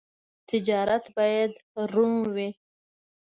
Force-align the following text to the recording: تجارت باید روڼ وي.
تجارت 0.49 1.05
باید 1.17 1.51
روڼ 1.93 2.21
وي. 2.35 2.49